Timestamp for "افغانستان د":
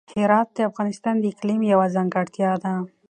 0.69-1.23